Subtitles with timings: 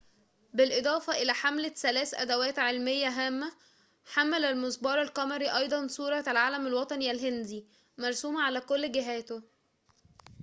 [0.53, 3.51] بالإضافة إلى حمله ثلاث أدواتٍ علميةٍ هامةٍ
[4.05, 7.65] حمل المسبار القمري أيضاً صورة العلم الوطني الهندي
[7.97, 9.43] مرسومةً على كل جهاته